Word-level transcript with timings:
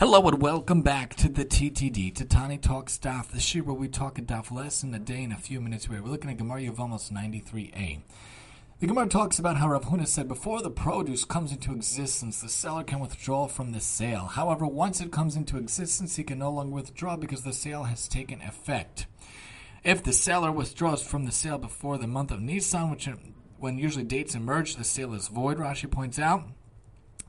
Hello 0.00 0.26
and 0.26 0.40
welcome 0.40 0.80
back 0.80 1.14
to 1.16 1.28
the 1.28 1.44
TTD, 1.44 2.14
to 2.14 2.24
Tani 2.24 2.56
Talks 2.56 2.96
Daf, 2.98 3.26
the 3.26 3.38
shir 3.38 3.62
where 3.62 3.74
we 3.74 3.86
talk 3.86 4.16
a 4.18 4.22
daf 4.22 4.50
lesson 4.50 4.94
a 4.94 4.98
day 4.98 5.22
in 5.22 5.30
a 5.30 5.36
few 5.36 5.60
minutes. 5.60 5.90
We're 5.90 6.00
looking 6.00 6.30
at 6.30 6.38
Gemara 6.38 6.62
Yevamos 6.62 7.12
93a. 7.12 8.00
The 8.78 8.86
Gemara 8.86 9.08
talks 9.08 9.38
about 9.38 9.58
how 9.58 9.68
Rav 9.68 9.84
Huna 9.84 10.06
said 10.06 10.26
before 10.26 10.62
the 10.62 10.70
produce 10.70 11.26
comes 11.26 11.52
into 11.52 11.74
existence, 11.74 12.40
the 12.40 12.48
seller 12.48 12.82
can 12.82 13.00
withdraw 13.00 13.46
from 13.46 13.72
the 13.72 13.80
sale. 13.80 14.24
However, 14.24 14.66
once 14.66 15.02
it 15.02 15.12
comes 15.12 15.36
into 15.36 15.58
existence, 15.58 16.16
he 16.16 16.24
can 16.24 16.38
no 16.38 16.50
longer 16.50 16.76
withdraw 16.76 17.18
because 17.18 17.42
the 17.42 17.52
sale 17.52 17.82
has 17.82 18.08
taken 18.08 18.40
effect. 18.40 19.06
If 19.84 20.02
the 20.02 20.14
seller 20.14 20.50
withdraws 20.50 21.02
from 21.02 21.26
the 21.26 21.30
sale 21.30 21.58
before 21.58 21.98
the 21.98 22.06
month 22.06 22.30
of 22.30 22.40
Nisan, 22.40 22.90
which 22.90 23.06
uh, 23.06 23.16
when 23.58 23.76
usually 23.76 24.04
dates 24.04 24.34
emerge, 24.34 24.76
the 24.76 24.84
sale 24.84 25.12
is 25.12 25.28
void, 25.28 25.58
Rashi 25.58 25.90
points 25.90 26.18
out. 26.18 26.44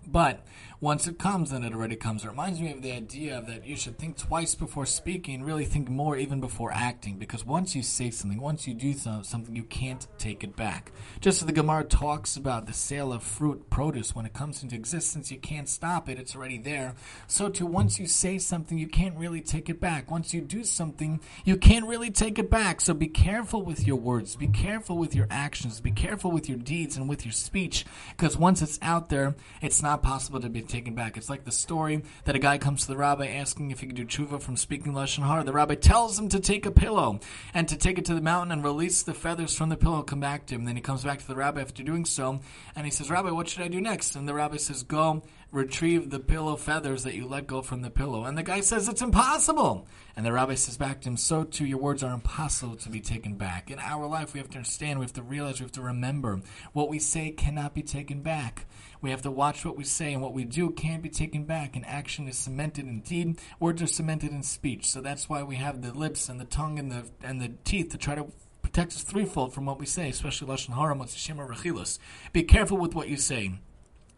But 0.08 0.46
once 0.82 1.06
it 1.06 1.20
comes, 1.20 1.52
then 1.52 1.64
it 1.64 1.76
already 1.76 1.96
comes. 1.96 2.26
It 2.26 2.30
reminds 2.30 2.60
me 2.60 2.72
of 2.72 2.82
the 2.82 2.92
idea 2.92 3.38
of 3.38 3.46
that 3.46 3.68
you 3.68 3.76
should 3.76 4.00
think 4.00 4.18
twice 4.18 4.56
before 4.56 4.88
speaking, 4.88 5.44
really 5.44 5.64
think 5.64 5.90
more 5.90 6.18
even 6.18 6.42
before 6.42 6.72
acting, 6.74 7.20
because 7.20 7.46
once 7.46 7.76
you 7.76 7.84
say 7.84 8.10
something, 8.10 8.42
once 8.42 8.68
you 8.68 8.74
do 8.74 8.94
something, 8.94 9.56
you 9.56 9.64
can't 9.64 10.08
take 10.18 10.44
it 10.44 10.56
back. 10.56 10.92
Just 11.20 11.44
as 11.44 11.46
the 11.46 11.54
Gemara 11.54 11.84
talks 11.84 12.36
about 12.36 12.66
the 12.66 12.74
sale 12.74 13.14
of 13.14 13.22
fruit, 13.22 13.70
produce, 13.70 14.16
when 14.16 14.26
it 14.26 14.34
comes 14.34 14.64
into 14.64 14.76
existence, 14.76 15.32
you 15.32 15.38
can't 15.38 15.70
stop 15.70 16.10
it, 16.10 16.18
it's 16.18 16.36
already 16.36 16.58
there. 16.58 16.96
So 17.28 17.48
too, 17.48 17.68
once 17.68 18.00
you 18.00 18.08
say 18.08 18.40
something, 18.40 18.80
you 18.80 18.88
can't 18.88 19.16
really 19.16 19.42
take 19.42 19.70
it 19.70 19.80
back. 19.80 20.10
Once 20.10 20.34
you 20.34 20.42
do 20.42 20.64
something, 20.64 21.22
you 21.46 21.58
can't 21.58 21.86
really 21.86 22.10
take 22.10 22.40
it 22.40 22.50
back. 22.50 22.82
So 22.82 22.96
be 22.96 23.08
careful 23.08 23.62
with 23.62 23.86
your 23.86 23.98
words, 23.98 24.36
be 24.36 24.48
careful 24.48 24.98
with 24.98 25.14
your 25.14 25.28
actions, 25.30 25.80
be 25.80 25.92
careful 25.92 26.32
with 26.32 26.50
your 26.50 26.58
deeds 26.58 26.98
and 26.98 27.08
with 27.08 27.24
your 27.24 27.34
speech, 27.34 27.86
because 28.18 28.36
once 28.36 28.64
it's 28.64 28.80
out 28.82 29.10
there, 29.10 29.36
it's 29.62 29.84
not 29.84 30.02
possible 30.02 30.40
to 30.40 30.50
be 30.50 30.71
taken 30.72 30.96
back. 30.96 31.18
It's 31.18 31.30
like 31.30 31.44
the 31.44 31.52
story 31.52 32.04
that 32.24 32.36
a 32.36 32.40
guy 32.40 32.58
comes 32.58 32.82
to 32.82 32.88
the 32.88 32.98
rabbi 32.98 33.28
asking 33.28 33.72
if 33.72 33.82
he 33.82 33.88
can 33.88 33.96
do 33.96 34.06
tshuva 34.06 34.42
from 34.42 34.56
speaking 34.56 34.94
lashon 34.94 35.26
hara. 35.26 35.44
The 35.44 35.54
rabbi 35.54 35.76
tells 35.76 36.18
him 36.18 36.30
to 36.30 36.40
take 36.40 36.66
a 36.66 36.72
pillow 36.72 37.20
and 37.54 37.68
to 37.68 37.78
take 37.78 37.98
it 37.98 38.06
to 38.06 38.14
the 38.14 38.22
mountain 38.22 38.52
and 38.52 38.64
release 38.64 39.04
the 39.04 39.14
feathers 39.14 39.56
from 39.56 39.70
the 39.70 39.78
pillow. 39.78 40.02
Come 40.02 40.20
back 40.20 40.46
to 40.48 40.56
him. 40.56 40.66
Then 40.66 40.76
he 40.76 40.82
comes 40.82 41.04
back 41.04 41.20
to 41.20 41.28
the 41.28 41.36
rabbi 41.36 41.62
after 41.62 41.84
doing 41.84 42.06
so, 42.06 42.40
and 42.76 42.86
he 42.86 42.92
says, 42.92 43.10
"Rabbi, 43.10 43.32
what 43.32 43.50
should 43.50 43.64
I 43.64 43.68
do 43.68 43.82
next?" 43.82 44.16
And 44.16 44.28
the 44.28 44.34
rabbi 44.34 44.58
says, 44.58 44.84
"Go." 44.84 45.22
retrieve 45.52 46.10
the 46.10 46.20
pillow 46.20 46.56
feathers 46.56 47.04
that 47.04 47.14
you 47.14 47.28
let 47.28 47.46
go 47.46 47.62
from 47.62 47.82
the 47.82 47.90
pillow. 47.90 48.24
And 48.24 48.38
the 48.38 48.44
guy 48.44 48.62
says, 48.62 48.88
It's 48.88 49.02
impossible. 49.02 49.86
And 50.16 50.26
the 50.26 50.32
rabbi 50.32 50.56
says 50.56 50.78
back 50.78 51.02
to 51.02 51.10
him, 51.10 51.18
So 51.18 51.44
too, 51.44 51.66
your 51.66 51.78
words 51.78 52.04
are 52.04 52.14
impossible 52.14 52.76
to 52.78 52.90
be 52.90 53.02
taken 53.02 53.36
back. 53.36 53.70
In 53.70 53.80
our 53.80 54.08
life, 54.08 54.34
we 54.34 54.40
have 54.40 54.50
to 54.52 54.58
understand, 54.58 55.00
we 55.00 55.06
have 55.06 55.14
to 55.14 55.22
realize, 55.22 55.60
we 55.60 55.66
have 55.66 55.72
to 55.74 55.82
remember 55.82 56.42
what 56.74 56.90
we 56.90 57.00
say 57.00 57.32
cannot 57.32 57.74
be 57.74 57.84
taken 57.84 58.22
back. 58.22 58.66
We 59.02 59.10
have 59.10 59.24
to 59.24 59.32
watch 59.32 59.66
what 59.66 59.76
we 59.76 59.84
say, 59.84 60.14
and 60.14 60.22
what 60.22 60.34
we 60.34 60.44
do 60.44 60.70
can't 60.70 61.02
be 61.02 61.10
taken 61.10 61.44
back. 61.44 61.76
And 61.76 61.86
action 61.86 62.28
is 62.28 62.38
cemented 62.38 62.86
in 62.86 63.02
deed, 63.02 63.40
words 63.60 63.82
are 63.82 63.88
cemented 63.88 64.32
in 64.32 64.44
speech. 64.44 64.90
So 64.90 65.02
that's 65.02 65.28
why 65.28 65.44
we 65.44 65.56
have 65.56 65.82
the 65.82 65.92
lips 65.92 66.30
and 66.30 66.40
the 66.40 66.46
tongue 66.46 66.78
and 66.78 66.92
the 66.92 67.06
and 67.24 67.42
the 67.42 67.54
teeth 67.64 67.90
to 67.92 67.98
try 67.98 68.16
to 68.16 68.28
protect 68.62 68.94
us 68.94 69.02
threefold 69.02 69.54
from 69.54 69.66
what 69.66 69.80
we 69.80 69.86
say, 69.86 70.10
especially 70.10 70.48
lashon 70.48 70.76
hara, 70.76 70.96
motzi 70.96 71.18
shem, 71.18 71.38
rechilus. 71.38 72.00
Be 72.32 72.44
careful 72.44 72.78
with 72.78 72.94
what 72.94 73.10
you 73.10 73.18
say. 73.18 73.60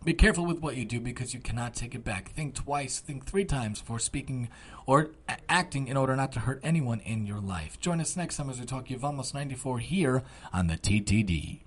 Be 0.03 0.13
careful 0.13 0.45
with 0.45 0.59
what 0.59 0.75
you 0.75 0.83
do 0.83 0.99
because 0.99 1.33
you 1.33 1.39
cannot 1.39 1.73
take 1.73 1.95
it 1.95 2.03
back. 2.03 2.33
Think 2.33 2.55
twice, 2.55 2.99
think 2.99 3.25
three 3.25 3.45
times 3.45 3.79
before 3.79 3.99
speaking 3.99 4.49
or 4.85 5.11
acting 5.47 5.87
in 5.87 5.95
order 5.95 6.13
not 6.15 6.33
to 6.33 6.41
hurt 6.41 6.59
anyone 6.61 6.99
in 6.99 7.25
your 7.25 7.39
life. 7.39 7.79
Join 7.79 8.01
us 8.01 8.17
next 8.17 8.35
time 8.35 8.49
as 8.49 8.59
we 8.59 8.65
talk 8.65 8.87
Yevamos 8.87 9.33
94 9.33 9.79
here 9.79 10.23
on 10.51 10.67
the 10.67 10.75
TTD. 10.75 11.61